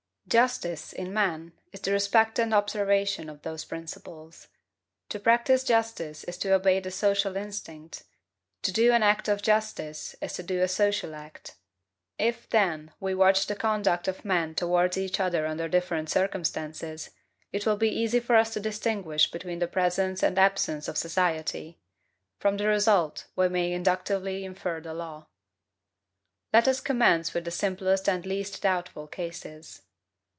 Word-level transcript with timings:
Justice, 0.27 0.93
in 0.93 1.11
man, 1.13 1.51
is 1.73 1.81
the 1.81 1.91
respect 1.91 2.39
and 2.39 2.53
observation 2.53 3.27
of 3.29 3.41
those 3.41 3.65
principles. 3.65 4.47
To 5.09 5.19
practise 5.19 5.61
justice 5.65 6.23
is 6.23 6.37
to 6.37 6.53
obey 6.53 6.79
the 6.79 6.89
social 6.89 7.35
instinct; 7.35 8.05
to 8.61 8.71
do 8.71 8.93
an 8.93 9.03
act 9.03 9.27
of 9.27 9.41
justice 9.41 10.15
is 10.21 10.31
to 10.33 10.43
do 10.43 10.61
a 10.61 10.69
social 10.69 11.15
act. 11.15 11.55
If, 12.17 12.47
then, 12.49 12.93
we 13.01 13.13
watch 13.13 13.47
the 13.47 13.57
conduct 13.57 14.07
of 14.07 14.23
men 14.23 14.55
towards 14.55 14.97
each 14.97 15.19
other 15.19 15.45
under 15.45 15.67
different 15.67 16.09
circumstances, 16.09 17.09
it 17.51 17.65
will 17.65 17.75
be 17.75 17.89
easy 17.89 18.21
for 18.21 18.37
us 18.37 18.53
to 18.53 18.61
distinguish 18.61 19.29
between 19.29 19.59
the 19.59 19.67
presence 19.67 20.23
and 20.23 20.39
absence 20.39 20.87
of 20.87 20.97
society; 20.97 21.77
from 22.39 22.55
the 22.55 22.67
result 22.67 23.25
we 23.35 23.49
may 23.49 23.73
inductively 23.73 24.45
infer 24.45 24.79
the 24.79 24.93
law. 24.93 25.27
Let 26.53 26.69
us 26.69 26.79
commence 26.79 27.33
with 27.33 27.43
the 27.43 27.51
simplest 27.51 28.07
and 28.07 28.25
least 28.25 28.61
doubtful 28.61 29.07
cases. 29.07 29.81